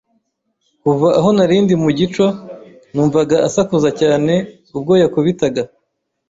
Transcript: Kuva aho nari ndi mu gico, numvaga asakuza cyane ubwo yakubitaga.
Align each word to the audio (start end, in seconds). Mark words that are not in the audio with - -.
Kuva 0.81 1.07
aho 1.19 1.29
nari 1.35 1.55
ndi 1.63 1.75
mu 1.83 1.89
gico, 1.99 2.25
numvaga 2.93 3.35
asakuza 3.47 3.89
cyane 4.01 4.33
ubwo 4.75 4.93
yakubitaga. 5.01 5.61